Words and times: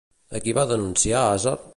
A 0.37 0.39
qui 0.45 0.55
va 0.59 0.63
denunciar 0.71 1.21
Aser? 1.35 1.55